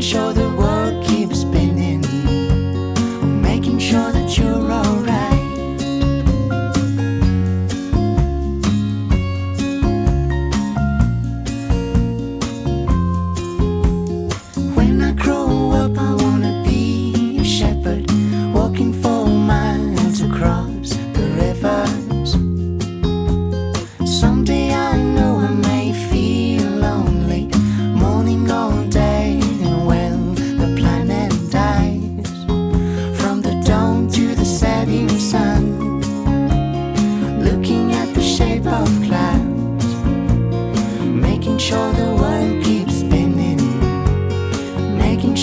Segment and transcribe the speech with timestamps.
[0.00, 0.79] show the world.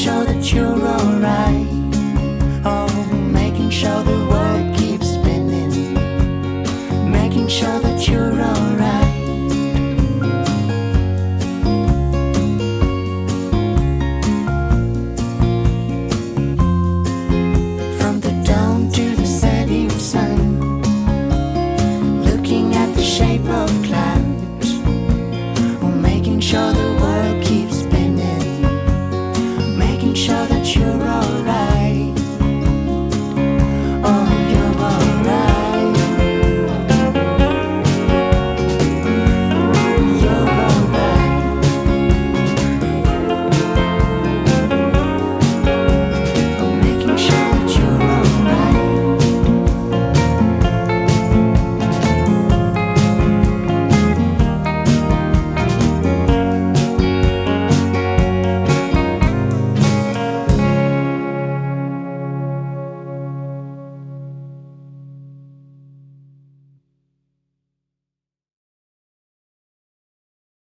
[0.07, 1.67] sure that you're alright.
[2.63, 5.95] Oh, making sure the world keeps spinning.
[7.11, 9.15] Making sure that you're alright.
[17.99, 20.39] From the dawn to the setting sun,
[22.23, 24.69] looking at the shape of clouds,
[25.83, 27.06] oh, making sure the world.